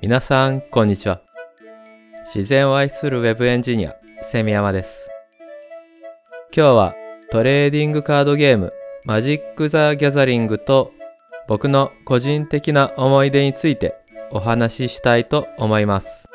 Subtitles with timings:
[0.00, 1.20] 皆さん、こんにちは。
[2.34, 5.08] 自然を愛するウェブエンジニア、セミヤマです。
[6.56, 6.94] 今日は
[7.30, 8.72] トレーディングカードゲーム、
[9.04, 10.92] マジック・ザ・ギャザリングと
[11.46, 13.94] 僕の個人的な思い出について
[14.30, 16.26] お話ししたいと思います。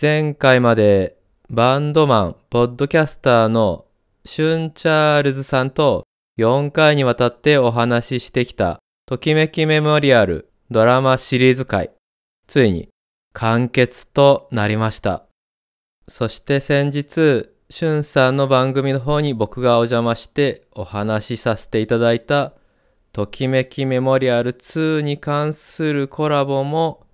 [0.00, 1.16] 前回まで
[1.48, 3.86] バンドマン、ポッドキャスターの
[4.24, 6.04] シュン・チャールズさんと
[6.38, 8.80] 4回にわたってお話ししてきた
[9.10, 11.90] ときめきメモリアルドラマシリーズ回、
[12.46, 12.90] ついに
[13.32, 15.24] 完結となりました。
[16.06, 22.52] そして先日、しゅんさんの番組の方に僕がお邪魔してお話しさせていただいた
[23.12, 27.04] ときめきメモリアル2に関するコラボも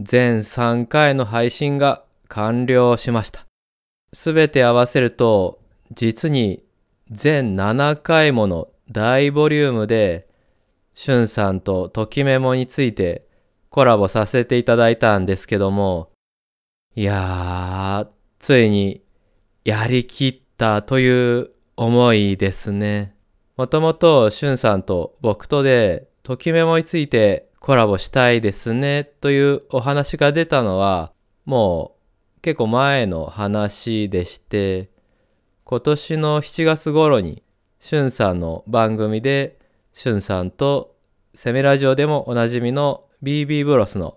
[0.00, 3.46] 全3回の配信が完了しました。
[4.12, 5.60] すべて合わせると
[5.92, 6.64] 実に
[7.12, 10.26] 全7回もの大ボリュームで
[11.00, 13.24] しゅんさんとときメモについて
[13.70, 16.10] コラボさせていただいたんですけども
[16.96, 18.08] いやー
[18.40, 19.00] ついに
[19.64, 23.14] やりきったという思いですね。
[23.56, 31.12] もともとしゅんさんと僕とでときメモについてコラボしたいですねというお話が出たのは
[31.44, 31.94] も
[32.38, 34.90] う結構前の話でして
[35.62, 37.44] 今年の7月頃に
[37.78, 39.57] しゅんさんの番組で
[39.98, 40.94] しゅんさんと
[41.34, 44.16] セミラジオでもおなじみの BB ブロスの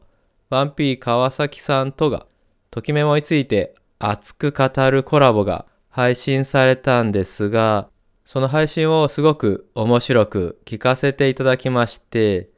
[0.52, 2.28] ワンピー川崎さんとが
[2.70, 7.90] ときメモについて熱く語るコラボが配信されたんですが
[8.26, 12.52] その配信をすごく面白く聞かせていただきまして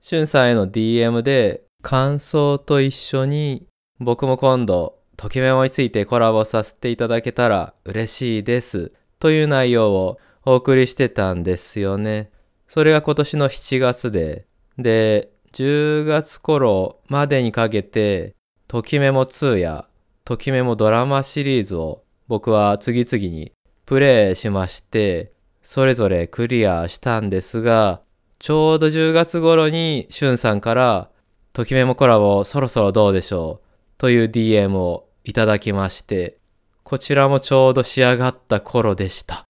[0.00, 3.66] しゅんさんへの DM で感想と一緒に
[4.00, 12.31] 僕も今度ときメモについてコラボさせていただけたら嬉しいですという内容をお送りしてたんですよね。
[12.72, 14.46] それが今年の7月で、
[14.78, 18.34] で、10月頃までにかけて、
[18.66, 19.84] ときメモ2や
[20.24, 23.52] ときメモドラマシリーズを僕は次々に
[23.84, 25.32] プレイしまして、
[25.62, 28.00] それぞれクリアしたんですが、
[28.38, 31.10] ちょうど10月頃にしゅんさんから、
[31.52, 33.68] ときメモコラボそろそろどうでしょう
[33.98, 36.38] という DM をいただきまして、
[36.84, 39.44] こちらもちょうど仕上がった頃でした。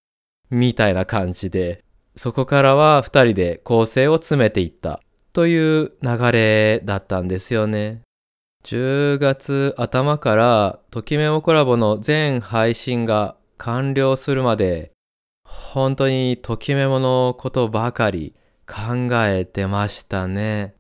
[0.50, 1.84] みたいな感じで、
[2.14, 5.00] そこからは二人で構成を詰めていった
[5.32, 8.02] という流れだったんですよね。
[8.64, 14.92] 10月頭からときメモコラボの全配信が完了するまで、
[15.44, 18.34] 本当にときメモのことばかり
[18.66, 20.74] 考えてましたね。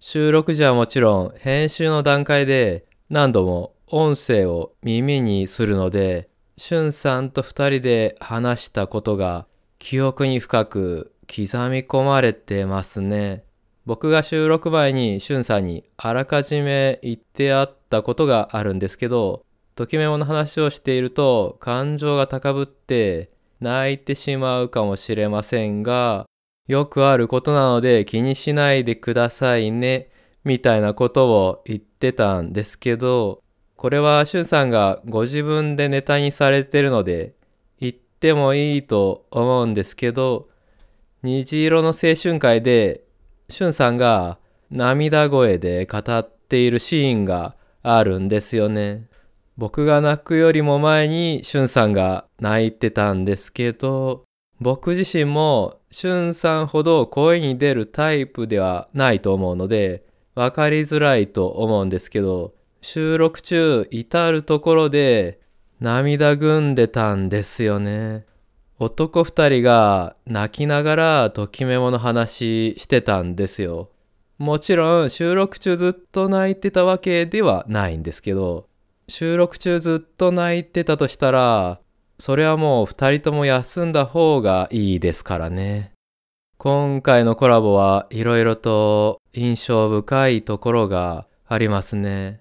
[0.00, 6.28] 収録時はもちろん編集の段階で何度も音声を耳にするので、
[6.58, 9.46] しゅんさんと二人で話したことが
[9.84, 13.42] 記憶に深く刻み込まれてますね。
[13.84, 19.44] 僕が収録前にしゅんさんにあらかじめ言ってあったことがあるんですけど、
[19.74, 26.26] ときメモの話をしていると感情が高ぶって泣いてしまうかもしれませんが、
[26.68, 30.10] よくあることなので気にしないでくださいね、
[30.44, 33.42] みたいなことを言ってたんですけど、
[33.74, 37.34] これはしゅんさんがご自分でネタにされてるので
[38.22, 40.48] ってもいいと思うんですけど
[41.24, 43.02] 虹色の青春会で
[43.48, 44.38] しゅんさんが
[44.70, 49.08] 涙声で語っているシーンがあるんですよね。
[49.56, 54.22] 僕が泣くよりも前にしゅんさんが泣いてたんですけど
[54.60, 60.04] 僕自身もしゅんさんほど声に出るタイプではないと思うので
[60.36, 65.41] 分かりづらいと思うんですけど収録中至るところで
[65.82, 68.24] 涙ぐんでたんですよね。
[68.78, 73.90] 男二人が泣きながらときメモの話してたんですよ。
[74.38, 78.68] もちろん収録中ずっと泣いてたわけではないんですけど、
[79.08, 81.80] 収録中ずっと泣いてたとしたら、
[82.16, 85.90] それはもう二人とも休んだ方がいいですからね。
[86.58, 92.38] 今回のコラボはいろいろと印象深いところがありますね。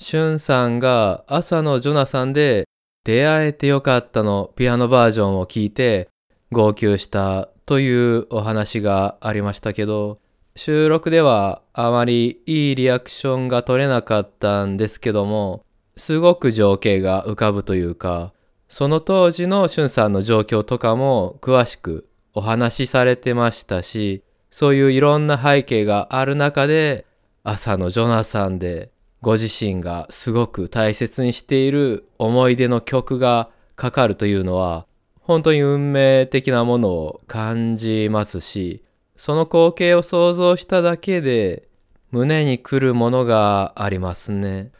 [0.00, 2.64] しゅんさんが朝のジョナサンで
[3.04, 6.08] 出会えてよかったのピアノバージョンを聞いて
[6.52, 10.20] 号泣したというお話がありましたけど
[10.54, 15.64] 収録ではあまりいいリアクションが取れなかったんですけども
[15.96, 18.32] すごく情景が浮かぶというか
[18.68, 27.04] その当時のしゅんさんの状況とかも詳しくお話しされてましたしそういういろんな背景がある中で
[27.42, 28.91] 朝のジョナサンで
[29.22, 34.86] ご自身がすごく大切にしている思い出の曲がかかるというのは
[35.20, 38.84] 本当に運命的なものを感じますし
[39.16, 41.68] その光景を想像しただけで
[42.12, 44.70] 胸に来るものがありますね。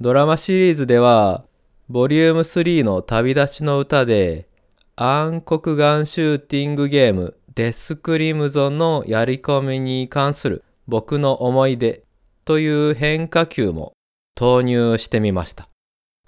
[0.00, 1.44] ドラマシリーズでは、
[1.88, 4.48] ボリューム3の旅立ちの歌で、
[4.96, 12.02] 暗黒ガンシューティングゲームデスクリムゾンのやり込みに関する僕の思い出
[12.44, 13.92] という変化球も
[14.34, 15.68] 投入してみました。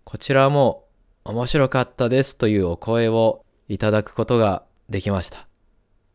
[0.05, 0.85] こちらも
[1.25, 5.47] 面白かったですというお声をいただくことができました。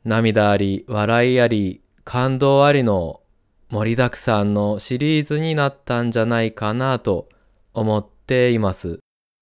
[0.06, 3.22] 涙あり、笑いあり、感動ありの
[3.70, 7.28] 盛りだくさんのシリーズになったんじゃないかなと
[7.74, 9.00] 思っています。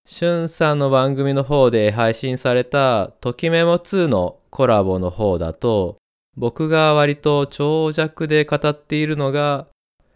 [0.10, 5.98] しゅんさんの番組の方で配信されたときメモ2のコラボの方だと
[6.38, 9.68] 僕が割と長尺で語っているのが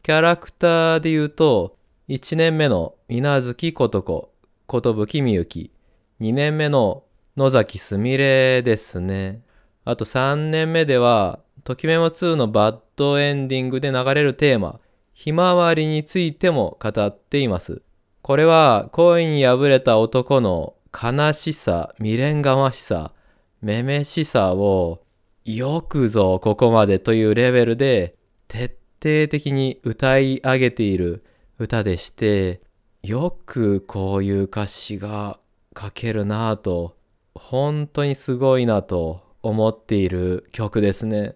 [0.04, 1.78] キャラクターで言うと
[2.10, 4.32] 1年目の稲月ことこ、
[4.66, 5.72] ことぶきみゆき、
[6.20, 7.04] 2年目の
[7.38, 9.44] 野崎すみれですね。
[9.86, 14.80] あと3年目では、ときメモ2のバッドエンディングで流れるテーマ、
[15.14, 17.84] ひまわりについても語っています。
[18.24, 23.14] これは恋に破れた男の悲しさ、未練がましさ、
[23.62, 25.04] めめしさを
[25.46, 28.16] よくぞここまでというレベルで
[28.48, 31.24] 徹底的に歌い上げている
[31.58, 32.62] 歌でして、
[33.04, 35.40] よくこういう歌詞が
[35.80, 36.96] 書けるなぁと
[37.34, 41.36] 本当にすごいなと思っている曲ですね。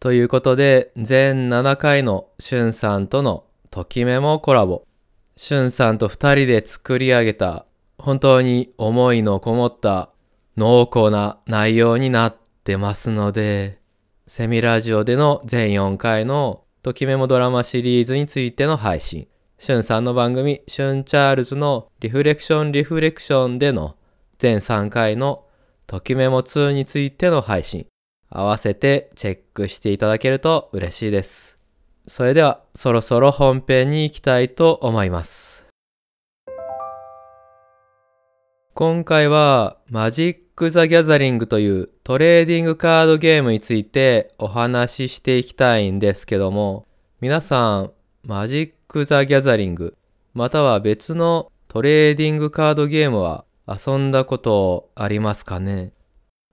[0.00, 4.84] ということで、全7回のしゅんさんとのときメモコラボ。
[5.36, 7.66] しゅんさんと2人で作り上げた
[7.98, 10.10] 本当に思いのこもった
[10.56, 13.78] 濃厚な内容になってますので、
[14.26, 19.28] セミラジオでの全4回のときメモドラマシリーズについての配信、
[19.60, 23.94] しゅんさんの番組、しゅんチャールズのリフレクションリフレクションでの
[24.38, 25.44] 全3回の
[25.86, 27.86] ときメモ2についての配信、
[28.30, 31.56] 合わせてチェックしていただけると嬉しいです。
[32.08, 35.64] それではそろそろ本編に行きたいと思います。
[38.74, 46.88] 今回はマジック・ザ・ギャザリングというトレーディングカードゲームについてお話ししていきたいんですけども
[47.20, 47.92] 皆さん
[48.26, 49.96] マジック・ザ・ギャザリング
[50.34, 55.92] または別のトレーディングカードゲームは遊んだことありますかね？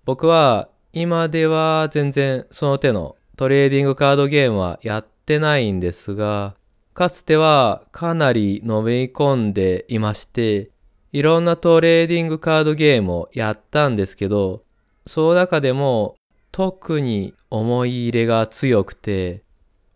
[0.05, 6.55] 僕は今では全然その手のトレーディングカードゲームはやってないんですが、
[6.93, 10.69] かつてはかなりのめり込んでいまして、
[11.11, 14.63] いろんなトレーディングカードゲームをやったんですけど、
[15.05, 16.15] その中でも
[16.51, 19.43] 特に思い入れが強くて、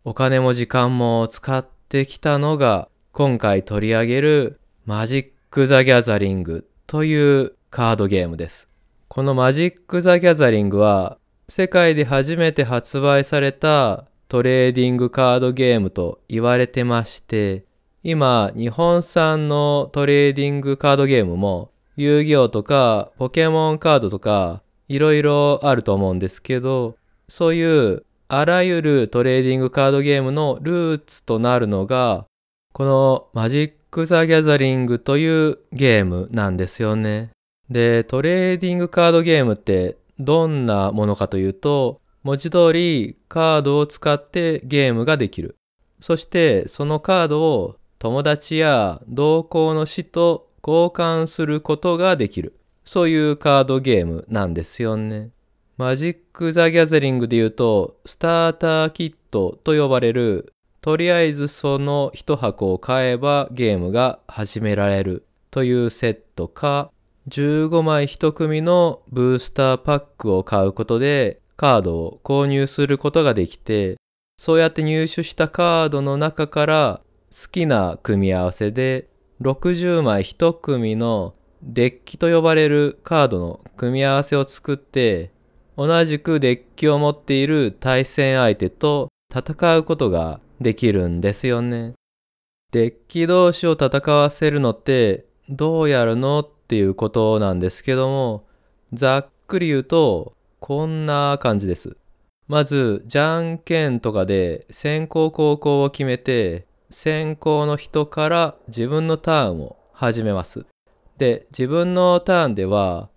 [0.03, 8.67] お金も時間も使ってきたのが今回取り上げるマジック・ザ・ギャザリングというカードゲームです。
[9.07, 17.65] このマジック・ザ・ギャザリングは世界で初めて発売されたトレーディングカードゲームと言われてまして、
[18.03, 26.95] 今日本産のトレーディングカードゲームも遊戯王とかポケモンカードとかいろいろあると思うんですけど、
[27.27, 32.25] そういうあらゆるトレーディングカードゲームのルーツとなるのが、
[32.73, 37.29] このマジック・ザ・ギャザリングというゲームなんですよね。
[37.69, 45.55] で、トレーディングカードゲームってどんなものかというと、文字通りカードを使ってゲームができる。
[45.99, 52.57] そしてそのカードを友達や同行の死と交換することができる。
[52.85, 55.29] そういうカードゲームなんですよね。
[55.77, 66.91] マジック・ザ・ギャザリングで言うと、スターターキットと呼ばれるとりあえずその一箱を買えばゲームが始められるというセットか、
[67.29, 73.95] 15枚1組のブースターパックを買うことでカードを購入することができて、
[74.37, 79.07] そうやって入手したカードの中から好きな組み合わせで
[79.39, 81.33] 60枚1組の
[81.65, 85.31] デッキと呼ばれるカードの組み合わせを作って
[85.77, 91.93] 同じくデッキを持っている対戦相手と戦うことができるんですよね。
[92.71, 98.45] デッキ同士を戦わせるのってどうやるのっていうことなんですけども、
[98.91, 101.95] ざっくり言うとこんな感じです。
[102.47, 110.65] まず、じゃんけんとかで先行後攻を決めて、先行の人から自分のターンを始めます。
[111.17, 113.09] で、自分のターンでは、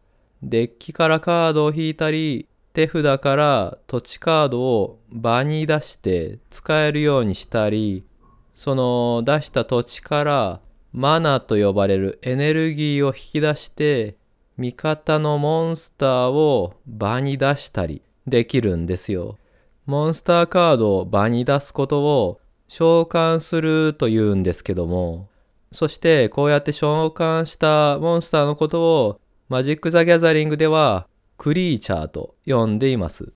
[0.42, 8.04] デッキからカードを引いたり、手札から土地カードを場に出して使えるようにしたり、
[8.54, 10.60] その出した土地から
[10.92, 14.16] マナと呼ばれるエネルギーを引き出して
[14.58, 19.38] 味方のモンスターを場に出したりできるんですよ。
[19.86, 25.28] モンスターカードを場に出すことを召喚すると言うんですけども、
[25.76, 31.06] そしてこうやって召喚したモンスターのことをマジック・ザ・ギャザリングでは
[31.36, 33.34] クリーチャーと呼んでいます。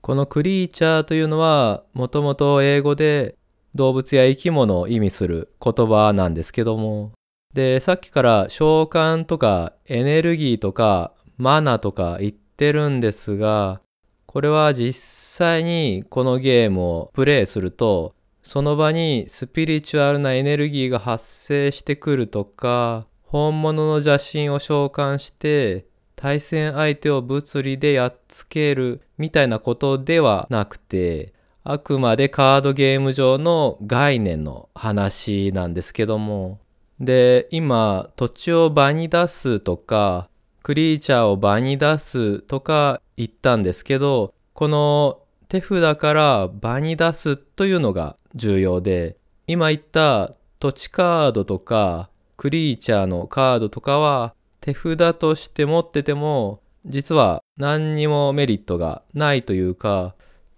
[0.00, 3.34] このクリーチャーというのはもともと英語で
[3.74, 7.10] 動物や生き物を意味する言葉なんですけども、
[7.54, 13.80] で、さっきから召喚とかエネルギーとかマナとか言ってるんですが、
[14.26, 18.14] これは実際にこのゲームをプレイすると、
[18.52, 36.58] その場にスピリチュアルなエネルギーが発生してくるとか、本物の邪神を召喚して対戦相手を物理でやっつけるみたいなことではなくて、あくまでカードゲーム上の概念の話なんですけども。
[36.98, 40.28] で、今、土地を場に出すとか、
[40.64, 49.16] クリーチャーを場に出すとか言ったんですけど、この手札から場に出すというのが重要で、
[49.48, 60.14] 今言った土地カードとかクリーチャーのカードとかは手札として持ってても実は何にもメリットがないというか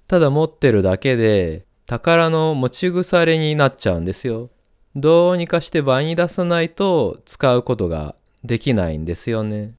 [0.08, 4.50] ただ持ってるだけで宝の持ち腐れになっちゃうんですよ。
[4.94, 9.72] どうにかして場に出さないと使うことができないんですよね。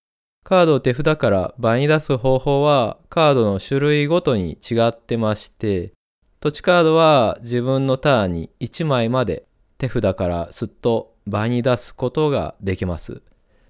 [0.44, 5.94] カードを手札から場に出す方法はカードの種類ごとに違ってまして、
[6.42, 9.46] 土地カードは自分のターンに1枚まで
[9.78, 13.22] 手札からすっと場に出すことができます。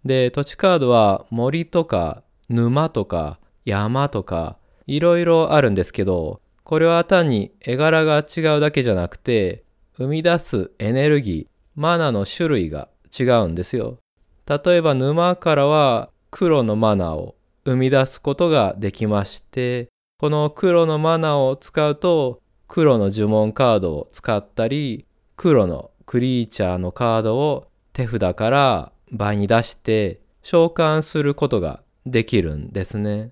[0.03, 9.63] で、土地カードは森とか沼とか山とかいろいろあるんですけど、これは単に絵柄が違うだけじゃなくて、
[9.95, 13.99] 生み出すエネルギー、マナの種類が違うんですよ。
[14.47, 33.29] 例えば沼からは黒のマナーを生み出すことができまして、この黒のマナーを使うと黒の呪文カードを使ったり、黒のクリーチャーのカードを手札から場に出して召喚することができるんですね。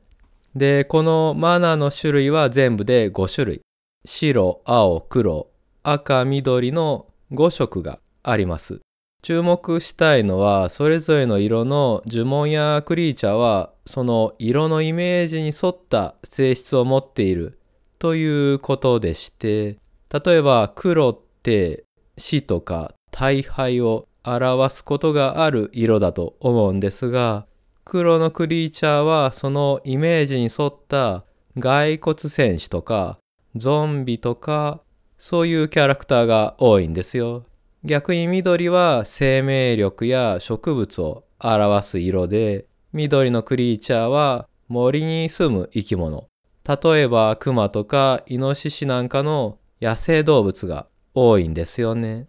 [0.55, 3.61] で、このマナーの種類は全部で5種類。
[4.05, 5.47] 白、青、黒、
[5.81, 8.79] 赤、緑の5色があります。
[9.21, 17.59] 注目したいのはそれぞれの色の呪文やクリーチャーはその色のイメージに沿った性質を持っている
[17.99, 19.77] ということでして
[20.11, 21.83] 例えば黒って
[22.17, 27.45] 死とか大敗を表すことがある色だと思うんですが
[27.85, 31.25] 黒のクリーチャーはそのイメージに沿った
[31.59, 33.19] 骸骨戦士とか
[33.55, 34.81] ゾンビとか
[35.17, 37.43] そういうキャラクターが多いんですよ。
[37.83, 46.27] 逆に緑は生命力や植物を表す色で、緑のクリーチャーは森に住む生き物。
[46.67, 50.85] 例えばクマとかイノシシなんかの野生動物が
[51.15, 52.27] 多いんですよね。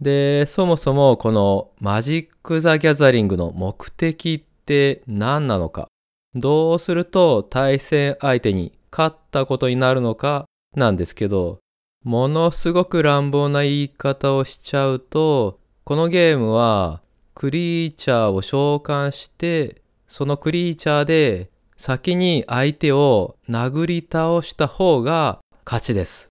[0.00, 5.88] で、そもそもこのマジック・ザ・ギャザリングの目的って何なのか。
[6.36, 10.44] どうすると対戦相手に勝ったことになるのか
[10.76, 11.58] なんですけど、
[12.06, 17.00] ものすごく乱暴な言い方をしちゃうと、このゲームは
[17.34, 26.28] クリーチャーを召喚して、そのクリーチャーで先に相手を殴り倒した方が勝ちです。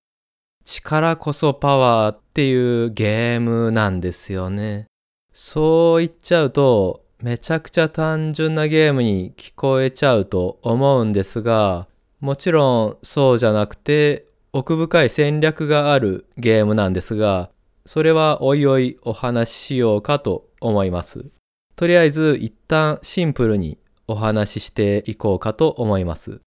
[0.63, 4.85] 力こそパワーっていうゲームなんですよね。
[5.33, 11.87] そう言っちゃうとめちゃくちゃ単純なゲームに聞こえちゃうと思うんですが、
[12.21, 14.27] もちろんそうじゃなくて
[14.57, 17.49] 奥深い戦略があるゲームなんですが、
[17.85, 21.25] それはおいおいお話ししようかと思います。
[21.75, 26.39] とりあえず一旦シンプルにお話ししていこうかと思います。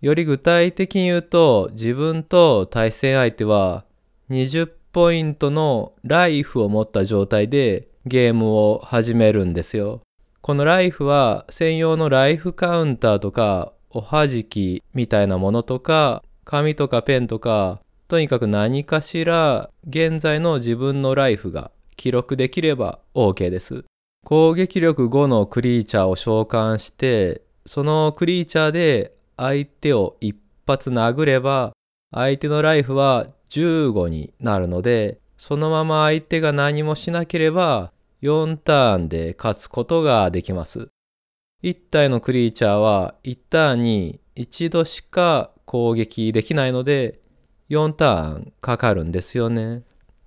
[0.00, 3.84] より具体的に言うと、自分と対戦相手は
[4.30, 10.00] 20ポイントのライフを持った状態でゲームを始めるんですよ。
[10.40, 23.84] このライフは専用のライフカウンターとかおはじきみたいなものとか紙とかペンとか、とにかく何かしら現在の自分のライフが記録できれば OK です。
[24.24, 31.70] 攻撃力5のクリーチャーを召喚して、そのクリーチャーで相手を一発殴れば、
[32.12, 37.92] 相手のライフは15になるので、そのまま相手が何もしなければ、
[38.22, 40.88] 4ターンで勝つことができます。
[41.62, 47.20] 1体のクリーチャーは1ターンに1度しか攻撃できないので
[47.68, 49.84] 4ターンかかるんですよね。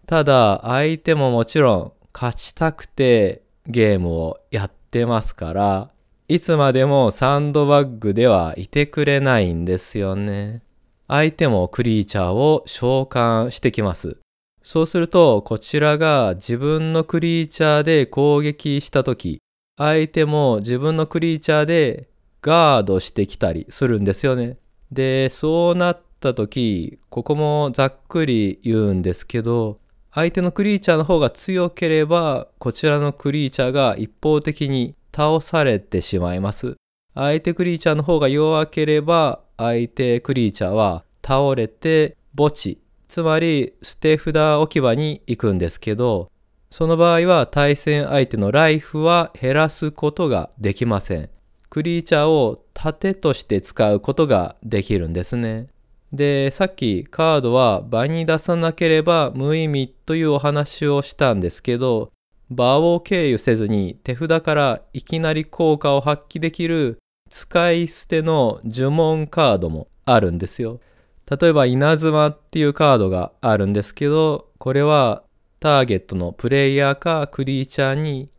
[0.08, 5.90] ただ相手ももちろん勝ちたくてゲームをやってますから
[6.30, 10.62] いつまでもサンドバッグではいてくれないんですよね。
[11.10, 14.16] 相手もクリーチャーを召喚してきます。
[14.64, 19.40] そうすると、こちらが自分のクリーチャーで攻撃したとき、
[19.78, 22.08] 相手も自分のクリーチャーで
[22.42, 24.58] ガードしてきたりするんですよね。
[24.94, 29.80] で、そうなったとき、ここもざっくり言うんですけど、
[30.12, 36.76] 相手のクリーチャーの方が強ければ、こちらのクリーチャーが一方的に倒されてしまいます。
[37.16, 46.32] 相手クリーチャーの方が弱ければ、相手クリーチャーは倒れて墓地、つまり捨て札置き場に行くんですけど、
[46.72, 51.30] その場合は対戦相手のライフは減らすことができません。
[51.74, 55.70] クリーチャーを盾として使うことができるんですね。
[56.12, 62.12] で、さっきカードは場に出さなければ無意味というお話をしたんですけど、
[62.52, 67.00] 場を経由せずに手札からいきなり効果を発揮できる
[67.32, 70.80] 使い捨ての呪文カードもあるんですよ。
[71.28, 75.24] 例えば稲妻っていうカードがあるんですけど、これは
[75.60, 78.30] ターゲットのプレイヤーかクリーチャーに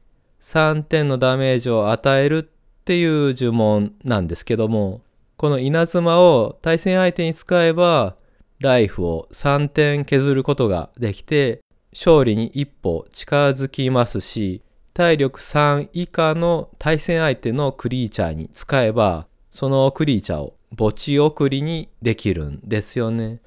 [0.40, 2.48] 3点のダメージを与える
[2.84, 5.00] っていう呪文なんですけども、
[5.38, 8.14] この稲妻を対戦相手に使えば、
[8.58, 11.60] ライフを3点削ることができて、
[11.94, 14.60] 勝利に一歩近づきますし、
[14.92, 23.40] 体力3以下の対戦相手のクリーチャーに使えば、そのクリーチャーを墓地送りにできるんですよね。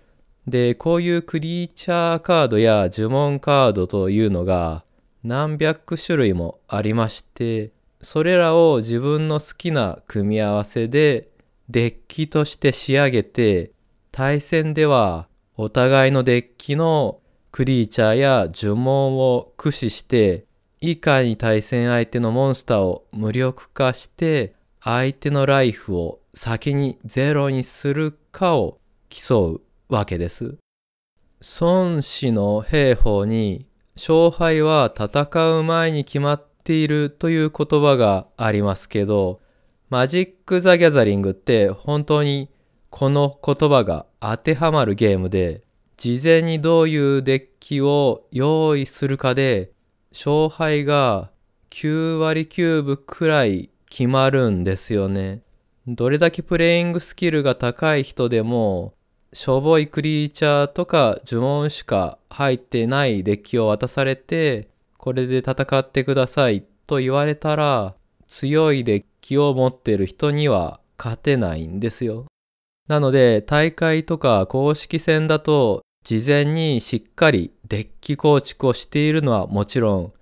[0.47, 4.83] で、こういうクリーチャーカードや呪文カードというのが
[5.23, 11.29] 何百種類もありまして、それらを自分の好きな組み合わせで
[11.69, 13.71] デッキとして仕上げて、
[14.11, 17.19] 対戦ではお互いのデッキの
[17.51, 20.45] クリーチャーや呪文を駆使して、
[20.79, 30.57] いかに対戦相手のモンスターを無力化して、相手のライフを先にゼロにするかを競うわけです。
[31.59, 39.39] 孫子の兵法に勝敗は戦う前に決まっているという言葉がありますけど、
[39.89, 42.49] マジック・ザ・ギャザリングって本当に
[42.89, 45.63] この言葉が当てはまるゲームで、
[45.95, 49.71] 事前にどういうデッキを用意するかで、
[50.11, 51.31] 勝敗が
[51.69, 55.41] 9割9分くらい決まるんですよね。
[55.87, 58.93] どれだけプレイングスキルが高い人でも、
[59.31, 64.67] しょぼいクリーチャーとか呪文しか入ってないデッキを渡されて、
[65.07, 67.95] これで戦ってくださいと言われたら、
[68.27, 72.25] 強いデッキを持ってる人には勝てないんですよ。
[72.89, 80.13] なので大会とか公式戦だと事前にしっかりデッキ構築をしているのはもちろん、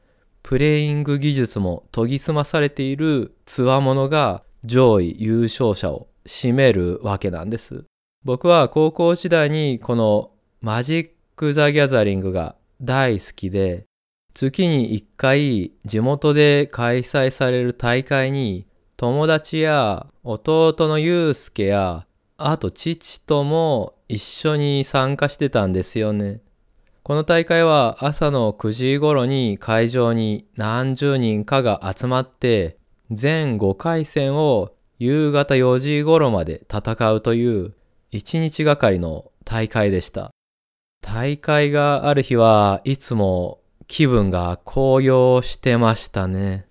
[0.43, 7.85] プレイング技術も研ぎ澄まされている強者が上位優勝者を占めるわけなんです。
[8.23, 10.29] 僕は高校時代にこの
[10.61, 13.85] マジック・ザ・ギャザリングが大好きで、
[14.35, 18.67] 月に1回地元で開催される大会に
[18.97, 22.05] 友達や弟のユウスケや
[22.37, 26.41] あと父とも一緒に参加してたんですよね。
[27.01, 32.77] この大会は朝の9時頃に会場に何十人かが集まって
[33.11, 37.73] 全5回戦を夕方4時頃まで戦うという
[38.11, 40.31] 1日がかりの大会でした。
[41.01, 46.65] 大会がある日はいつも気分が高揚してましたね。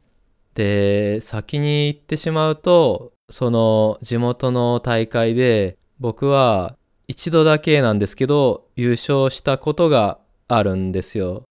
[0.55, 6.77] で、先に行ってしまうと、その地元の大会で僕は
[7.09, 11.44] 一度だけなんですけど優勝したことがあるんですよ。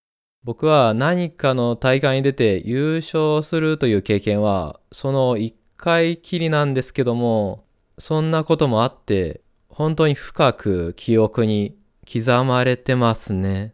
[0.44, 7.64] 僕は何かの大会に出て優勝するという経験はその一回きりなんですけども、
[7.98, 11.76] そんなこともあって、本当に深く記憶に
[12.10, 13.73] 刻まれてますね。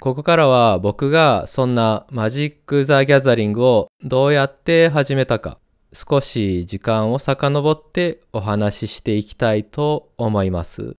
[0.00, 5.58] ここからは僕がそんなマジック・ザ・ギャザリングをどうやって始めたか、
[5.92, 10.94] 少し時間を遡ってお話ししていきたいと思います。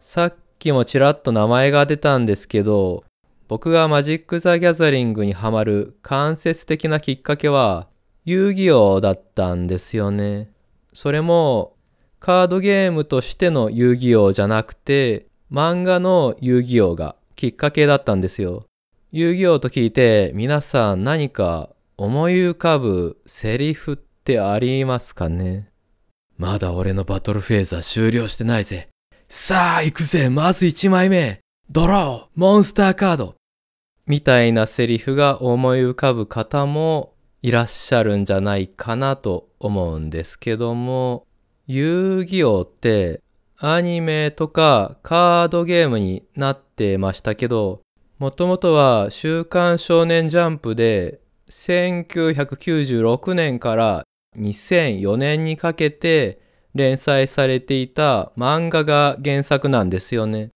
[0.00, 3.02] さっきもちらっと名前が出たんですけど、
[3.48, 7.88] 僕がマジック・ザ・ギャザリングにハマる間接的なきっかけは、
[8.24, 10.52] 遊戯王だったんですよね。
[10.92, 11.74] それも、
[12.20, 18.64] カードゲームとしての遊戯王じゃなくて、漫画の遊戯王がきっかけだったんですよ。
[19.12, 25.68] 遊戯王と聞いて皆さん何か思い浮かぶセリフってありますかね？
[26.36, 28.88] まだ俺のバトルフェーズは終了してないぜ。
[29.28, 33.34] さあ行くぜまず1枚目ドローモンスターカード
[34.06, 41.26] みたいなセリフが思い浮かぶ方もいらっしゃるんじゃないかなと思うんですけども、
[41.66, 43.20] 遊戯王って
[43.58, 47.80] アニメとかカードゲームになってましたけど、
[48.18, 54.04] もともとは週刊少年ジャンプで1996年から
[54.38, 56.38] 2004年にかけて
[56.74, 60.50] 連載されていた漫画が原作なんですよね。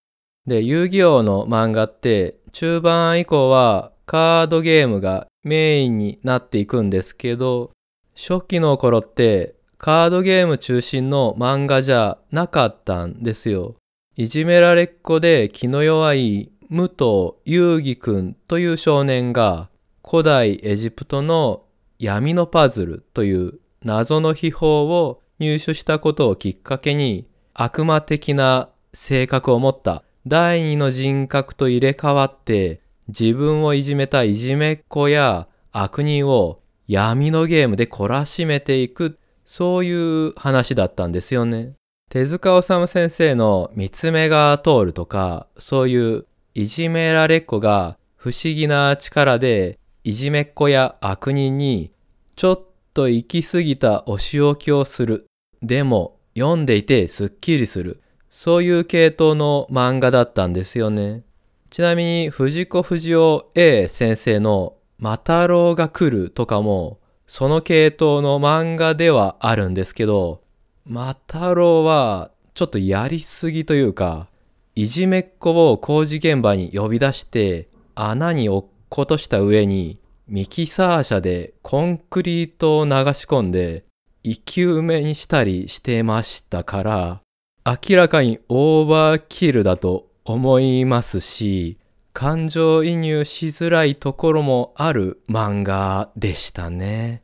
[0.47, 7.71] で、遊戯王の漫画って中盤以降はカードゲームがメインになっていくんですけど、
[8.15, 13.77] 初期の頃ってカードゲーム中心の漫画じゃなかったんですよ。
[14.15, 19.71] いじめられっ子で気の弱い武藤遊戯くんという少年が
[20.07, 21.65] 古代エジプトの
[21.99, 39.17] 闇のパズルという謎の秘宝を入手したことをきっかけに悪魔的な性格を持った第二の人格と入れ替わって自分をいじめたいじめっ子や悪人を闇のゲームで懲らしめていく
[39.53, 39.91] そうい
[40.29, 41.73] う話だったんですよね。
[42.09, 51.91] 手塚治虫先生の三つ目が通るとかそういういじめられっ子が不思議な力でいじめっ子や悪人に
[52.37, 52.63] ちょっ
[52.95, 55.27] と行き過ぎたお仕置きをする。
[55.63, 58.01] でも読んでいてすっきりする。
[58.29, 61.25] そういう系統の漫画だったんですよね。
[61.71, 67.00] ちなみに藤子不二雄 A 先生のマタロウが来るとかも
[67.33, 70.43] その系統の漫画ではあるんですけど、
[70.85, 74.27] マタロウはちょっとやりすぎというか、
[74.75, 83.85] いじめっ子を工事現場に呼び出して穴に落っことした上にミキサー車でコンクリートを流し込んで
[84.25, 87.21] 生き埋めにしたりしてましたから
[87.65, 91.79] 明らかにオーバーキルだと思いますし
[92.13, 97.23] 感情移入しづらいところもある漫画でしたね。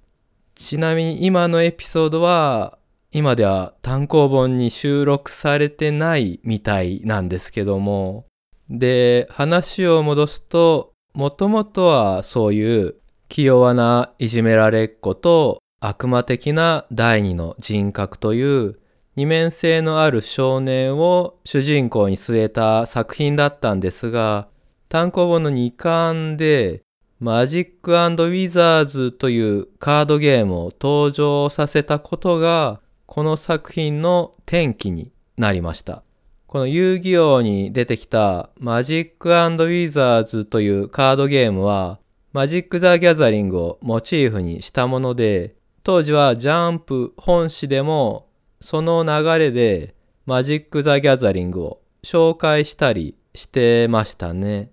[0.55, 2.79] ちなみに今のエピソードは
[3.11, 8.27] 今では単行本に収録されてないみたいなんですけども。
[8.69, 12.97] で話を戻すともともとはそういう
[13.29, 18.79] 気弱ないじめられっ子と悪魔的な第二の人格という
[19.15, 24.49] 二面性のある少年を主人公に据えた作品だったんですが
[24.97, 26.83] 単行本の2巻で
[27.21, 36.03] マジックウィザーズというカードゲームを登場させたことがこの作品の転機になりました。
[36.47, 42.01] この遊戯王に出てきたマジックウィザーズというカードゲームは
[42.33, 48.31] マジック・ザ・ギャザリングをモチーフにしたもので当時はジャンプ本誌でも
[48.63, 54.71] その流れでマジック・ザ・ギャザリングを紹介したりしてましたね。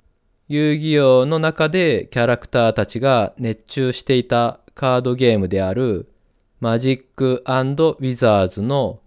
[0.53, 6.07] 遊戯王の中でキャラクターたちが熱中していたカードゲームである
[6.59, 8.99] マジックウィザーズの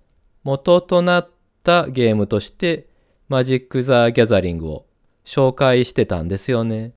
[0.42, 1.30] 元となっ
[1.62, 2.88] たゲームとして
[3.28, 4.86] マジック・ザ・ギャザリングを
[5.24, 6.94] 紹介してたんですよね。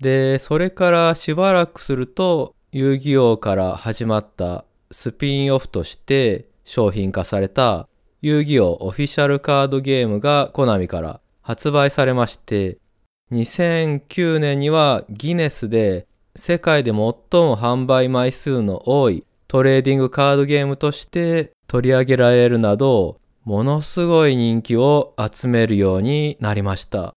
[0.00, 7.86] で、それからしばらくすると遊戯王から始まったスピンオフとして商品化された
[8.20, 12.78] 遊戯王オフィシャルカードゲームがコナミから発売されまして
[13.32, 17.14] 2009年にはギネスで世界で最も
[17.56, 27.14] 販売枚数の多いトレーディングカードゲームとして取り上げられるなどものすごい人気を集めるようになりました。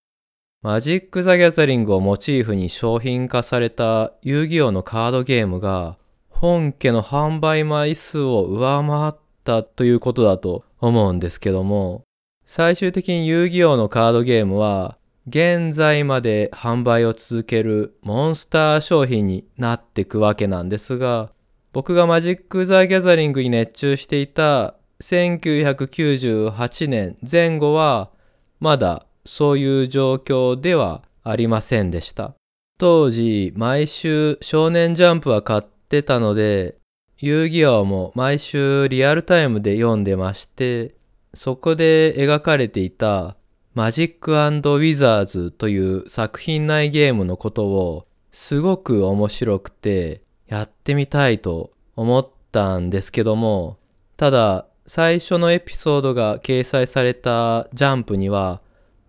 [0.61, 5.97] マジック・ザ・ギャザリングをモチーフに商品化された遊戯王のカードゲームが
[6.29, 12.01] 本家の販売枚数を上回ったということだと思うんですけども
[12.47, 14.97] 最終的に遊戯王のカードゲームは
[15.27, 21.31] 現在まで販売を続けるモンスター商品になっていくわけなんですが
[21.73, 28.11] 僕がマジック・ザ・ギャザリングに熱中していた1998年前後は
[28.59, 32.35] まだそういう状況ではありませんでした。
[32.77, 36.77] 当時毎週少年ジャンプは買ってたので
[37.19, 40.95] 遊戯王も毎週リアルタイムで読んでまして
[41.33, 43.37] そこで描かれていた
[43.75, 53.77] マジックウィザーズという作品内ゲームのことをすごく面白くてやってみたいと思ったんですけども
[54.17, 58.61] ただ最初のエピソードが掲載されたジャンプには、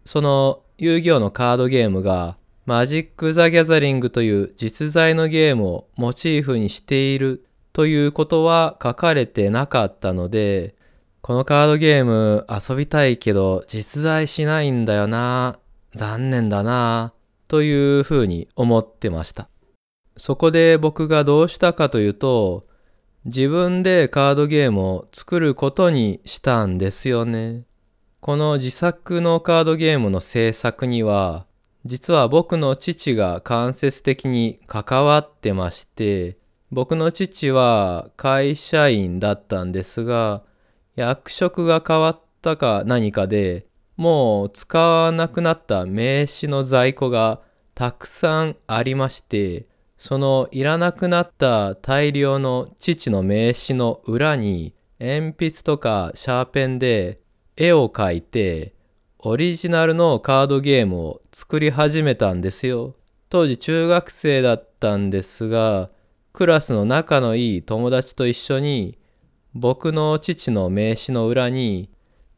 [0.04, 10.75] その遊戯王のカードゲームがマジック・ザ・ギャザリングという実在のゲームをモチーフにしているということは書かれてなかったので、
[11.26, 15.58] このカードゲーム遊びたいけど実在しないんだよな、
[15.92, 17.14] 残念だな、
[17.48, 19.48] というふうに思ってました。
[20.16, 22.68] そこで僕がどうしたかというと、
[23.24, 27.64] 自分でカードゲームを作ることにしたんですよね。
[28.20, 31.44] この自作のカードゲームの制作には、
[31.84, 36.36] 実は僕の父が間接的に関わってまして、
[36.70, 40.44] 僕の父は会社員だったんですが、
[40.96, 47.40] 役職が変わったか何かで、もう使わなくなった名刺の在庫が
[47.74, 49.66] たくさんありまして、
[49.98, 57.20] そのいらなくなった大量の父の名刺の裏に鉛筆とかシャーペンで
[57.56, 58.74] 絵を描いて
[59.18, 62.94] オリジナルのカードゲームを作り始めたんですよ。
[63.28, 65.90] 当時中学生だったんですが、
[66.32, 68.98] クラスの仲のいい友達と一緒に
[69.58, 71.88] 僕の父の名刺の裏に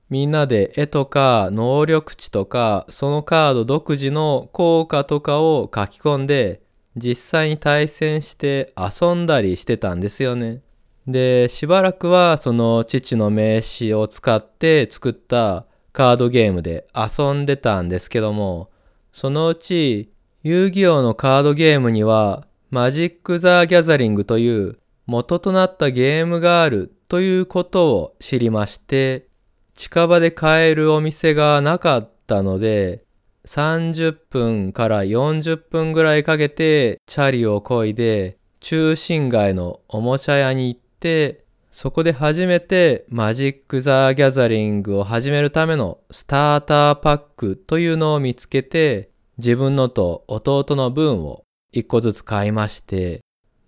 [0.09, 6.62] みんなで絵とか能力値とかそのカード独自の効果とかを書き込んで
[6.96, 10.62] 実際に対戦して遊んだりしてたんですよね。
[11.09, 18.70] で、しばらくはその父の名刺を使って作ったカードゲームで遊んでたんですけども、
[19.12, 20.12] そのうち
[20.44, 29.29] 遊戯王のカードゲームにはマジック・ザ・ギャザリングという元となったゲームがあるということを知りまして、
[29.75, 33.05] 近場で買えるお店がなかったので、
[33.47, 53.21] 30分から40分ぐらいかけてチャリを漕いで中心街のおもちゃ屋に行ってそこで初めてマジック・ザ・ギャザリングを始めるためのスターターパックというのを見つけて自分のと弟の分を一個ずつ買いまして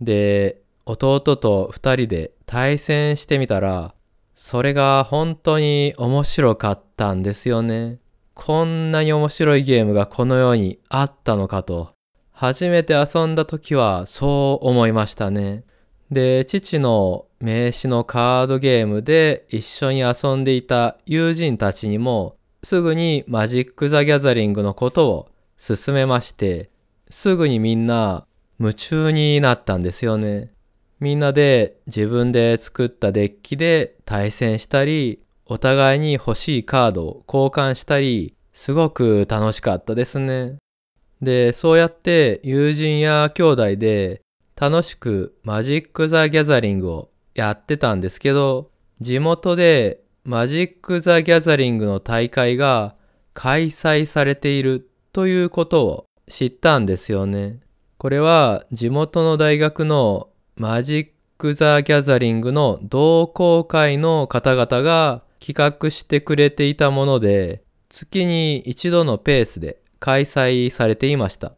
[0.02, 3.94] で弟と二人で対戦してみたら
[4.34, 7.98] それが本当に面白かったんですよね。
[8.34, 11.92] こんなに面白いゲームがこの世にあったのかと、
[12.32, 15.62] 初めて遊んだ時はそう思いましたね。
[16.10, 22.34] で、父の名刺のカードゲームで一緒に遊んでいた友人たちにも
[22.64, 26.70] すぐにマジック・ザ・ギャザリングのことを勧めまして、
[27.10, 28.26] すぐにみんな
[28.58, 30.50] 夢中になったんですよね。
[31.00, 40.56] みんなで自分で作ったデッキで対戦したり、お互いに欲しいカードを交換したり、すごく楽しかったですね。
[41.22, 44.20] で、そうやって友人や兄弟で
[44.54, 52.94] 楽しくマジック・ザ・ギャザリングをやってたんですけど、地元でマジック・ザ・ギャザリングの大会が
[53.32, 57.60] 開催されているということを知ったんですよね。
[57.96, 60.28] これは地元の大学の
[60.60, 71.54] マジック・ザ・ギャザリングの同好会の方々が企画してくれていたもので、月に一度のペースで開催されていました。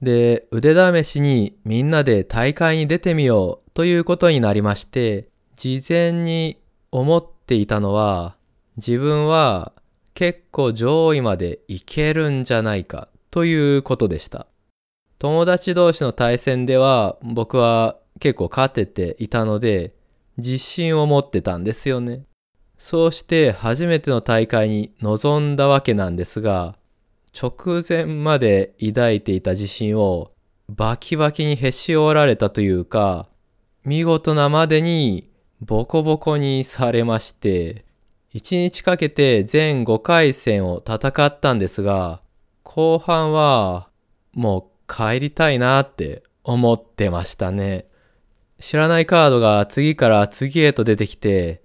[0.00, 6.58] で、腕試しにみんなで大会に出てみようということになりまして、事前に
[6.90, 8.36] 思っていたのは、
[8.78, 9.74] 自分は
[10.14, 14.46] 結構上位までいけるんじゃないかということでした。
[15.18, 19.94] 友達同士の対戦では僕は結構勝てていたので
[20.38, 22.24] 自信を持ってたんですよね。
[22.78, 26.76] そうして初めての大会に臨んだわけなんですが、
[27.38, 30.32] 直前まで抱いていた自信を
[30.68, 33.28] バキバキにへし折られたというか、
[33.84, 37.84] 見事なまでにボコボコにされまして、
[38.34, 42.20] 1日かけて全5回戦を戦ったんですが、
[42.62, 43.88] 後半は
[44.34, 47.86] もう帰りたいなって思ってましたね。
[48.58, 51.62] 知らないカードが次から次へと出てきて、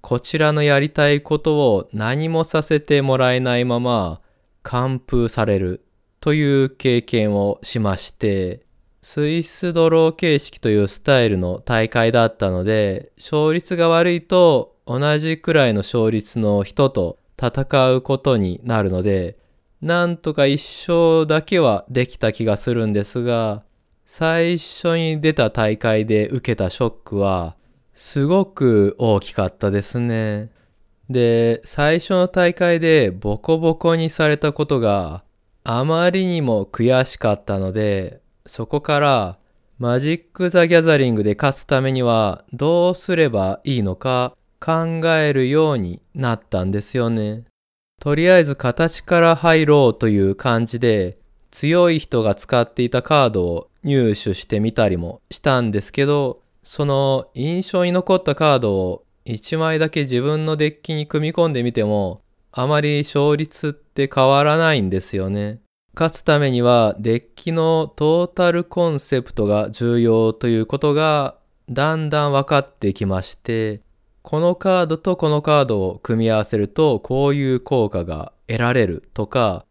[0.00, 4.20] こちらのやりたいことを何もさせてもらえないまま
[4.62, 5.84] 完封される
[6.20, 8.64] という経験をしまして、
[9.00, 19.38] スイスドロー形式というスタイルの大会だったので、勝率が悪いと同じくらいの勝率の人と戦うことになるので、
[19.80, 23.62] なんとか一勝だけはできた気がするんですが、
[24.06, 27.56] 最初に出た大会で受けたショックは、
[27.94, 30.50] すごく大きかったですね。
[31.08, 35.24] で、最初の大会でボコボコにされたことが
[35.62, 39.38] あまりにも悔しかったので、そこから
[39.78, 47.44] マジック・ザ・ギャザリングで勝つためにはどうすればいいのか考えるようになったんですよね。
[48.00, 51.18] とりあえず形から入ろうという感じで
[51.50, 65.60] 強い人が使っていたカードを入手してみたりもしたんですけど、その印象に残ったカードを1枚だけ自分のデッキに組み込んでみても、あまり勝率って変わらないんですよね。
[65.94, 71.36] 勝つためにはデッキのトータルコンセプトが重要ということが
[71.70, 73.80] だんだん分かってきまして、
[74.22, 79.64] このカードとこのカードを組み合わせるとこういう効果が得られるとか、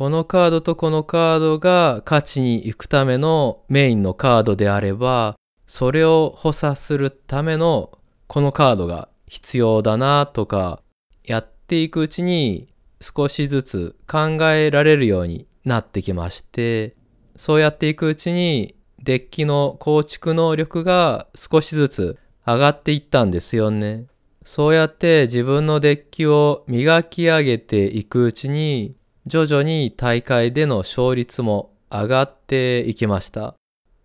[0.00, 5.36] このカードとこのカードが勝ちに行くためのメインのカードであれば、
[5.66, 10.80] それを補佐するためのこのカードが必要だなとか、
[11.22, 16.96] やっていくうちに少しずつ考えられるようになってきまして、
[17.36, 24.06] そうやっていくうちにデッキの構築能力が少しずつ上がっていったんですよね。
[24.46, 33.54] そうやって自分のデッキを磨き上げていくうちに徐々に大会での勝率も上がっていきました。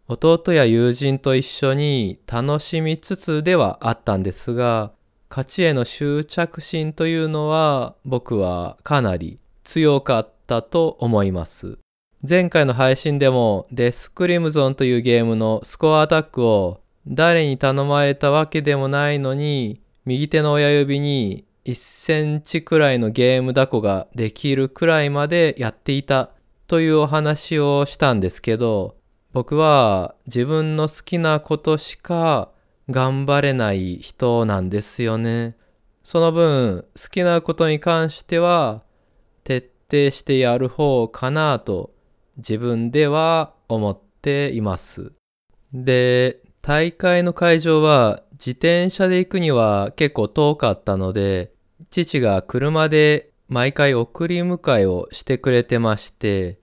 [0.07, 4.91] 弟や友人と一緒に楽しみつつではあったんですが、
[5.29, 11.77] 勝ちへの執着心というのは僕はかなり強かったと思います。
[12.27, 26.29] 前回の配信でもデスクリムゾンというゲームのスコアアタックを誰に頼まれたわけでもないのに右手の親指に1センチくらいのゲームダコができるくらいまでやっていた
[26.67, 28.95] というお話をしたんですけど
[29.33, 32.51] 僕は自分の好きなことしか
[32.89, 35.57] 頑張れない人なんですよね。
[36.03, 38.83] その分好きなことに関しては
[39.43, 41.91] 徹底してやる方かなと
[42.37, 45.11] 自分では思っています。
[45.73, 51.54] で、大会の会場は自転車で行くには結構遠かったので、
[51.89, 56.59] 父が車で毎回送り迎えをしてくれてまして、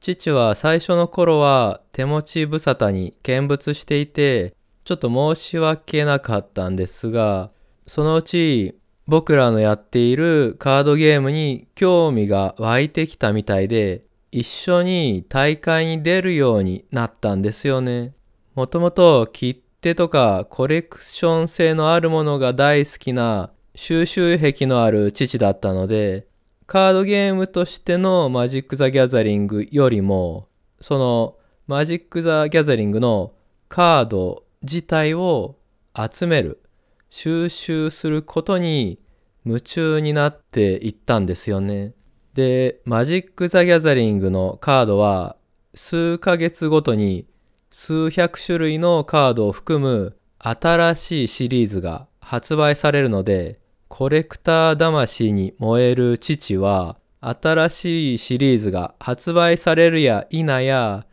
[0.00, 7.50] 父は最初の頃は手持ち無沙汰に見物していて、ちょっと申し訳なかったんですが、
[7.86, 18.12] そのうち僕らのやっているカードゲームに興味が湧いてきたみたいで、一緒に大会に出るようになったんですよね。
[18.54, 26.26] もともと切手とかコレクション性のあるものが大好きな収集癖のある父だったので、
[26.66, 30.48] カードゲームとしてのマジック・ザ・ギャザリングよりも、
[30.80, 31.36] その
[31.66, 33.34] マジック・ザ・ギャザリングの
[33.68, 35.56] カード自体を
[35.94, 36.62] 集める、
[37.10, 38.98] 収集することに
[39.44, 41.92] 夢中になっていったんですよね。
[42.32, 45.36] で、マジック・ザ・ギャザリングのカードは
[45.74, 47.26] 数ヶ月ごとに
[47.70, 53.60] 数百種類のカードを含む新しいシリーズが発売されるので、
[53.98, 61.06] コレクター魂に燃える父は、新しいシリーズが発売されるや否や、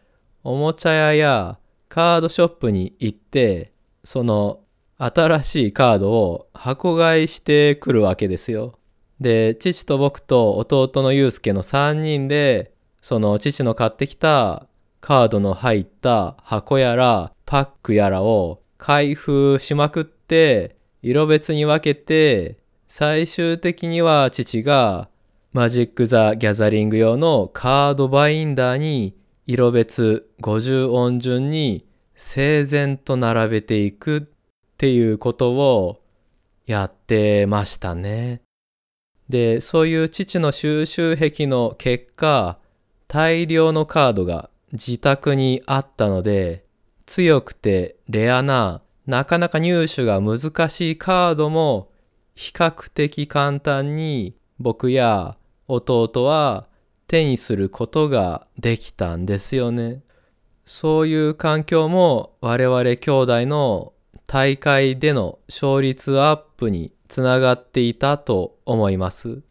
[0.44, 3.72] おもちゃ屋やカードショップに行って、
[4.04, 4.60] その
[4.98, 8.78] 新しいカードを箱買いしてくるわけですよ。
[9.18, 14.68] で、父と僕と弟のゆうすけの3人で、その父の買ってきた
[15.00, 22.62] カードの入った箱やらパックやらを開封しまくって、色別に分けて、
[22.96, 25.10] 最終的には父が
[25.52, 34.22] マジック・ザ・ギャザリング用のカードバインダーに色別50音順に整然と並べていくっ
[34.78, 36.04] ていうことを
[36.68, 38.42] やってましたね。
[39.28, 42.60] で、そういう父の収集癖の結果、
[43.08, 46.64] 大量のカードが自宅にあったので、
[47.08, 51.90] 強くてレアな、なかなか入手が難しいカードも
[52.36, 56.68] 比較的簡単に僕や弟は
[57.08, 60.02] 手にすることができたんですよね。
[60.66, 63.94] そういう環境も我々兄弟の
[64.26, 69.42] 大会での勝率アップにつながっていたと思います。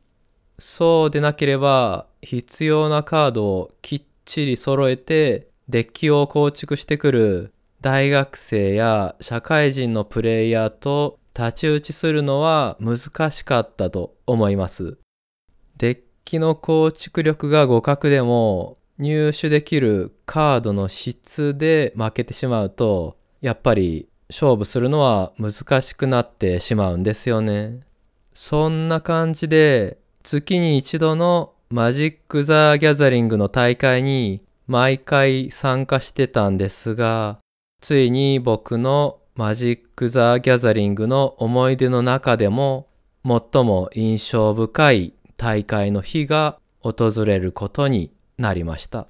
[0.58, 14.98] そうでなければ必要なカードをきっちり揃えてデッキを構築してくる大学生や社会人のプレイヤーと太刀打ちするのは難しかったと思います。
[15.78, 27.80] デッキの構築力が互角でも入手できるカードの質で負けてしまうとやっぱり勝負するのは難しくなってしまうんですよね。
[28.34, 37.38] そんな感じで月に一度のマジック・ザ・ギャザリングの大会に毎回参加してたんですが
[37.80, 42.88] ついに僕のマジック・ザ・ギャザリングの思い出の中でも
[43.24, 49.06] 最も印象深い大会の日が訪れることになりました。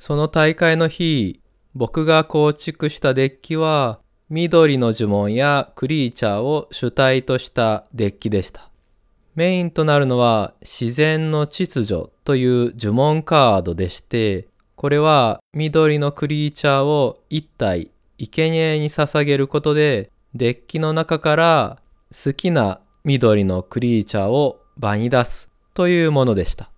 [0.00, 1.40] その大会の日、
[1.76, 4.00] 僕が構築したデッキは
[4.30, 8.68] 緑の呪文やクリーチャーを主体としたデッキでした。
[9.36, 17.92] メインとなるのは自然の秩序という呪文カードでして、これは緑のクリーチャーを1体
[18.26, 21.78] 生贄に捧げることでデッキの中から
[22.10, 26.70] 好きな緑のクリーチャーを場に出すというものでした。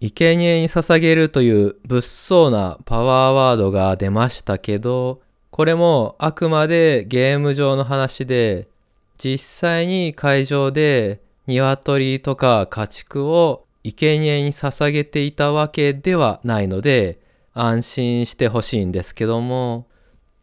[0.00, 8.68] 生贄に捧げるという物騒なパワーワードが出ましたけど、これもあくまでゲーム上の話で、
[9.16, 17.18] 実際に会場で鶏とか家畜を生贄に捧げていたわけではないので、
[17.54, 19.86] 安心してほしいんですけども、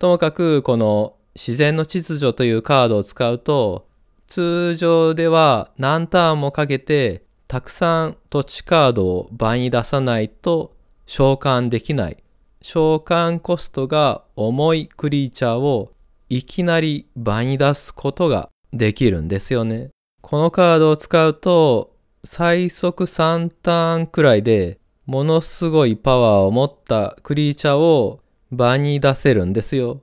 [0.02, 3.88] ともかくこの自然の秩序というカードを使うと、
[4.28, 10.76] 通常では何ターンもかけてたくさん土地カードを場に出さないと
[11.06, 12.18] 召喚できない。
[12.64, 15.92] 召喚コストが重いクリーチャーを
[16.30, 19.92] いきなり場に出すことができるんですよね。
[20.24, 21.94] このカードを使うと
[22.24, 28.21] 最速3ターンくらいでものすごいパワーを持ったクリーチャーを
[28.52, 30.02] 場に出せるんですよ。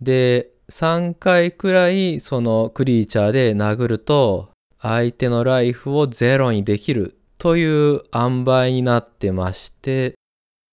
[0.00, 10.14] で、3回くらいそのクリーチャーで殴ると相手のライフをゼロにできるという塩梅になってまして、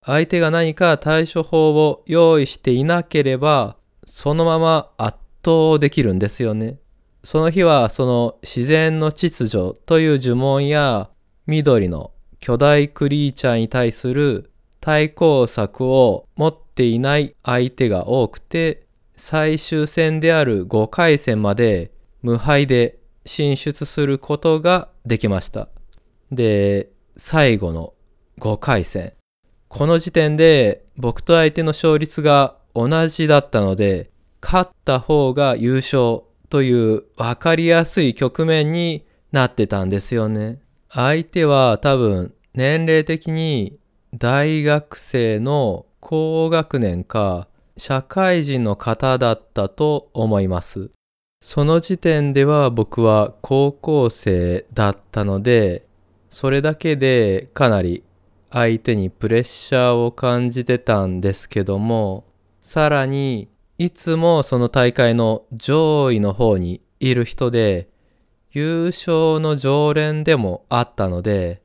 [0.05, 6.77] 相手が何か対処法を用意していなければ、そのまま圧倒できるんですよね。
[7.23, 11.09] その日はその自然の秩序という呪文や
[11.47, 14.51] 緑の巨大クリーチャーに対する
[14.81, 25.69] 対抗策を持っていない相手が多くて、最終戦である5回戦まで無敗で進出することができました。
[26.31, 27.93] で、最後の
[28.39, 29.13] 5回戦。
[29.67, 34.09] この時点で僕と相手の勝率が同じだったので、
[34.41, 40.59] 勝った方が優勝という分かりやすい局面になってたんですよね。
[40.89, 43.79] 相手は多分年齢的に
[44.13, 47.47] 大学生の高学年か
[47.77, 50.91] 社会人の方だったと思います。
[51.41, 55.87] その時点では僕は高校生だったので、
[56.29, 58.03] それだけでかなり
[58.51, 62.25] 相手にプレッシャーを感じてたんですけども、
[62.61, 63.47] さらに
[63.77, 67.87] いつもその大会の上位の方にいる人で、
[68.51, 71.61] 優勝の常連でもあったので、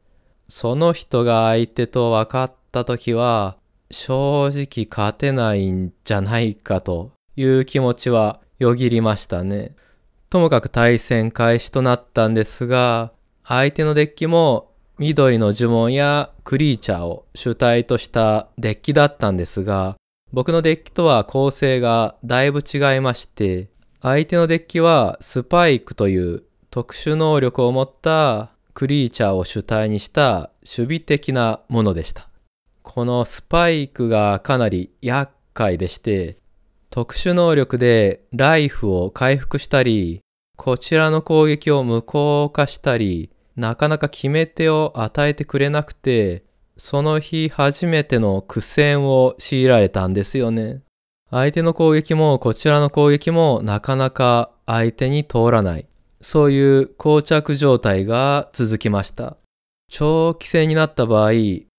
[0.49, 3.59] その人が相手と分かった時は、
[3.91, 9.75] 正直勝てないんじゃないかという気持ちはよぎりましたね。
[10.31, 13.13] ともかく対戦開始となったんですが、
[13.45, 19.97] 相手のデッキも緑の呪文やクリーチャーを主体としたデッキだったんですが、
[20.33, 23.69] 僕のデッキとは構成がだいぶ違いまして、
[24.03, 32.28] 相手のデッキはスパイクという特殊能力を持ったクリーチャーを主体にした守備的なものでした。
[32.91, 36.39] このスパイクがかなり厄介でして、
[36.89, 40.21] 特殊能力でライフを回復したり、
[40.57, 46.45] こちらの攻撃を無効化したり、なかなか決め手を与えてくれなくて、
[46.79, 50.81] その日初めての苦戦を強いられたんですよね。
[51.31, 55.87] 相手の攻撃もこちらの攻撃もなかなか相手に通らない。
[56.23, 59.37] そういう膠着状態が続きました。
[59.91, 61.33] 長期戦になった場合、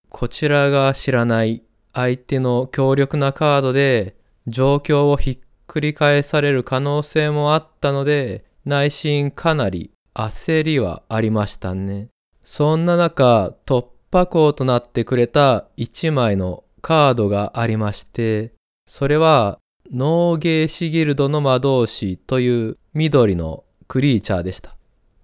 [0.09, 4.15] こちらが知らない相手の強力なカードで
[4.47, 12.07] 状況をひっくり返される可能性もあったので、内心かなり焦りはありましたね。
[12.43, 18.53] そんな中、突破口となってくれた1枚のカードがありまして、
[18.87, 19.59] それは、
[19.91, 24.78] ノーゲーシギルドの魔導士という緑のクリーチャーでした。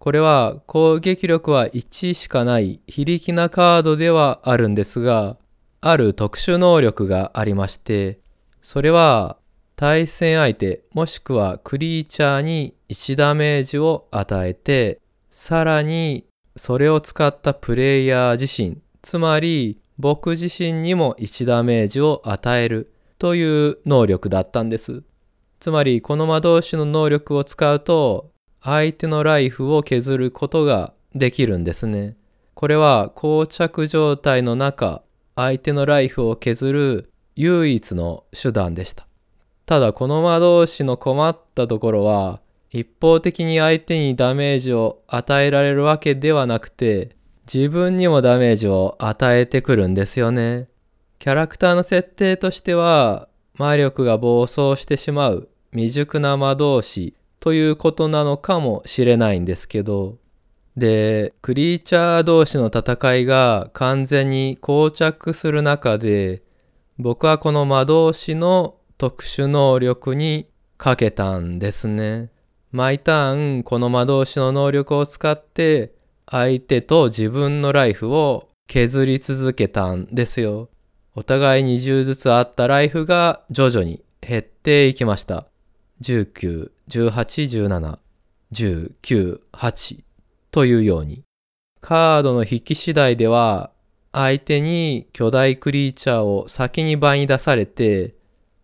[0.06, 5.36] これは攻撃力は1しかない非力なカードではあるんですが、
[5.82, 8.20] ある特殊能力がありまして、
[8.62, 9.38] それは
[9.76, 15.00] 対戦相手もしくはクリーチャーに1ダメージを与えて、
[15.32, 25.02] さらにそれを使ったプレイヤー自身、つまり僕自身にも1ダメージを与えるという能力だったんです。
[25.60, 28.35] つまりこの魔導士の能力を使うと
[28.68, 32.16] 相手のライフを削ることができるんですね。
[32.56, 35.04] これは膠着状態の中、
[35.36, 39.06] 相手のライフを削る唯一の手段でした。
[39.68, 42.40] ただこの魔導士の困ったところは、
[42.72, 50.70] 一方的に相手にダメージを与えられるわけではなくて、自分にもダメージを与えてくるんですよね。
[51.20, 53.28] キャラクターの設定としては、
[53.60, 57.14] 魔力が暴走してしまう未熟な魔導士
[57.46, 60.18] ということなのかもしれないんですけど、
[60.76, 66.42] で、クリーチャー同士の戦いが完全に膠着する中で、
[66.98, 70.48] 僕はこの魔導士の特殊能力に
[70.80, 72.32] かけたんですね。
[72.72, 75.94] 毎ターンこの魔導士の能力を使って
[76.26, 80.70] 相手と自分のライフを削り続けたんですよ。
[81.14, 85.46] お互い20ずつあったライフが徐々に減っていきました。
[86.02, 88.00] 19、18、17、
[88.52, 90.04] 19、8
[90.52, 91.24] というように。
[91.82, 93.72] カードの引き次第では
[94.12, 98.16] 相手に巨大クリーチャーを先に場に出されて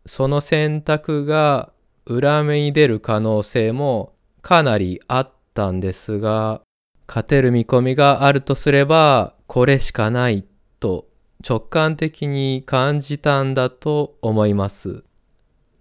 [0.05, 1.71] その選択が
[2.05, 6.61] 裏目に出る可能性もかなりあったんですが
[7.07, 10.45] 勝てる見込みがあるとすればこれしかない
[10.79, 11.07] と
[11.47, 15.03] 直感的に感じたんだと思います。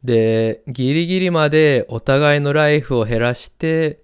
[0.04, 4.00] で、ギリギリまでお互いのライフを減らして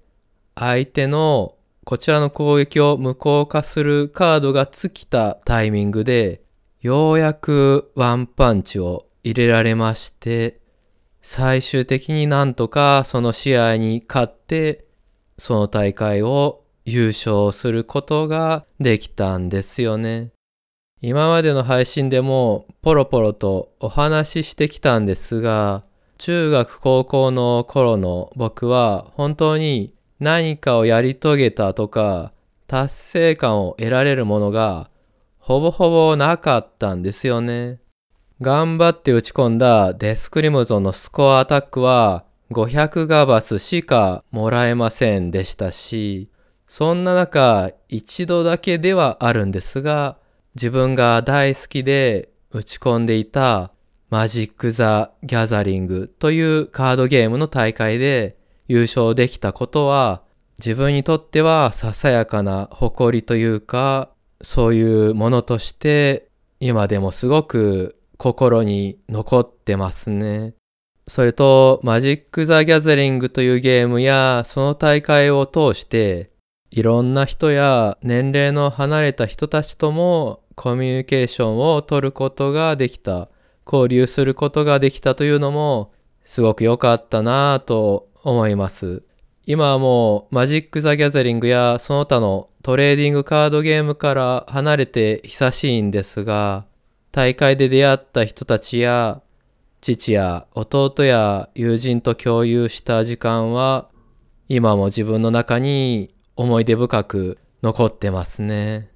[0.55, 6.43] 相手のこちらの攻撃を無効化するカードが尽きたタイミングで
[6.81, 10.61] ようやくワンパンチを入れられまして
[11.23, 14.85] 最終的になんとかその試合に勝って
[15.39, 20.31] その大会を優勝することができたんですよね。
[21.03, 25.85] 今までの配信でもポロポロとお話ししてきたんですが、
[26.19, 32.33] 中学高校の頃の僕は本当に何かをやり遂げたとか
[32.67, 34.89] 達成感を得られるものが
[35.39, 37.79] ほぼほぼなかったんですよね。
[38.41, 46.31] 頑張って打ち込んだデスクリムゾンのスコアアタックは500ガバスしかもらえませんでしたし、
[46.69, 50.17] そんな中、一度だけではあるんですが、
[50.57, 53.73] 自分が大好きで打ち込んでいた
[54.09, 60.23] マジック・ザ・ギャザリングというカードゲームの大会で優勝できたことは
[60.59, 64.09] 自分にとってはささやかな誇りというか
[64.41, 70.55] そういうものとして今でもすごく心に残ってますね。
[71.07, 76.31] それとマジック・ザ・ギャザリングというゲームやその大会を通して
[76.71, 83.29] いろんな人や年齢の離れた人たちともコミュニケーションを取ることができた、
[83.67, 85.93] 交流することができたというのも
[86.25, 89.03] すごく良かったなぁと思います。
[89.45, 96.65] 今はもうマジック・ザ・ギャザリングやその他のトレーディングカードゲームから離れて久しいんですが、
[97.13, 99.21] 大会で出会った人たちや
[99.81, 103.89] 父や弟や友人と共有した時間は
[104.49, 108.96] 今も自分の中に思い出深く残ってますね。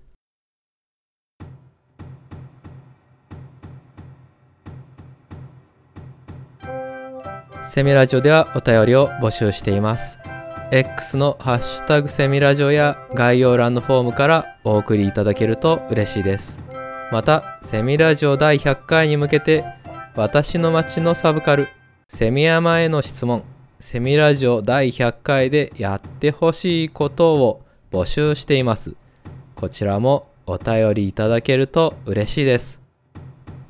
[7.70, 10.18] セミラジオではお便りを募集しています。
[10.72, 16.58] X のハッシュタグセミラジオや概要欄のフォームからお送りいただけると嬉しいです。
[17.12, 19.64] また、セミラジオ第100回に向けて
[20.16, 21.68] 私の街のサブカル、
[22.08, 23.44] セミヤマへの質問、
[23.78, 27.62] セミラジオ第100回でやってほしいことを
[27.92, 28.96] 募集しています。
[29.54, 32.79] こちらもお便りいただけると嬉しいです。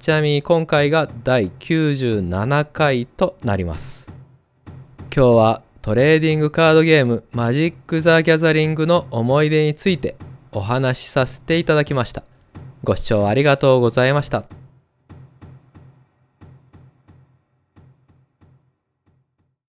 [0.01, 4.09] ちなみに今回が第97回となります。
[5.15, 10.17] 今日はトレーディングカードゲームマジック・ザ・ギャザリングの思い出について
[10.53, 12.23] お話しさせていただきました。
[12.83, 14.60] ご視聴ありがとうございました。